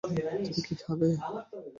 তুমি 0.03 0.61
কী 0.65 0.73
খাবে? 0.81 1.07